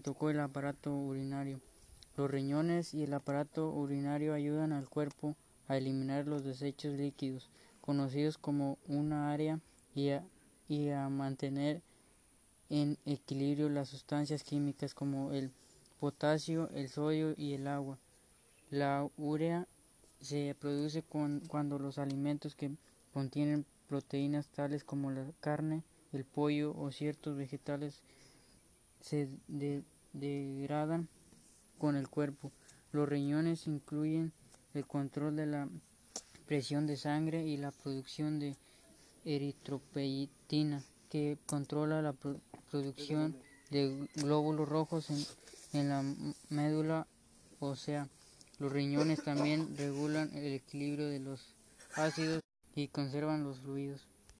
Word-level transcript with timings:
tocó 0.00 0.30
el 0.30 0.40
aparato 0.40 0.94
urinario. 0.94 1.60
Los 2.16 2.30
riñones 2.30 2.94
y 2.94 3.04
el 3.04 3.14
aparato 3.14 3.70
urinario 3.70 4.34
ayudan 4.34 4.72
al 4.72 4.88
cuerpo 4.88 5.36
a 5.68 5.76
eliminar 5.76 6.26
los 6.26 6.44
desechos 6.44 6.94
líquidos, 6.94 7.50
conocidos 7.80 8.38
como 8.38 8.78
una 8.86 9.32
área, 9.32 9.60
y 9.94 10.10
a, 10.10 10.24
y 10.68 10.90
a 10.90 11.08
mantener 11.08 11.82
en 12.70 12.98
equilibrio 13.06 13.68
las 13.68 13.88
sustancias 13.88 14.42
químicas 14.42 14.94
como 14.94 15.32
el 15.32 15.52
potasio, 15.98 16.68
el 16.70 16.88
sodio 16.88 17.34
y 17.36 17.54
el 17.54 17.66
agua. 17.66 17.98
La 18.70 19.08
urea 19.16 19.66
se 20.20 20.54
produce 20.58 21.02
cuando 21.02 21.78
los 21.78 21.98
alimentos 21.98 22.54
que 22.54 22.70
contienen 23.12 23.64
proteínas 23.88 24.48
tales 24.48 24.84
como 24.84 25.10
la 25.10 25.24
carne, 25.40 25.82
el 26.12 26.24
pollo 26.24 26.74
o 26.76 26.90
ciertos 26.90 27.36
vegetales 27.36 28.02
se 29.08 29.28
degradan 30.12 31.08
con 31.78 31.96
el 31.96 32.08
cuerpo. 32.08 32.52
Los 32.92 33.08
riñones 33.08 33.66
incluyen 33.66 34.32
el 34.74 34.86
control 34.86 35.36
de 35.36 35.46
la 35.46 35.68
presión 36.46 36.86
de 36.86 36.96
sangre 36.96 37.46
y 37.46 37.56
la 37.56 37.70
producción 37.70 38.38
de 38.38 38.56
eritropoyetina 39.24 40.82
que 41.08 41.38
controla 41.46 42.02
la 42.02 42.14
producción 42.70 43.36
de 43.70 44.08
glóbulos 44.16 44.68
rojos 44.68 45.08
en, 45.10 45.80
en 45.80 45.88
la 45.88 46.02
médula 46.50 47.06
ósea. 47.60 48.08
Los 48.58 48.72
riñones 48.72 49.22
también 49.22 49.74
regulan 49.76 50.34
el 50.34 50.52
equilibrio 50.52 51.06
de 51.08 51.20
los 51.20 51.54
ácidos 51.94 52.42
y 52.74 52.88
conservan 52.88 53.44
los 53.44 53.60
fluidos. 53.60 54.06